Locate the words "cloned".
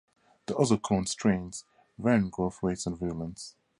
0.77-1.09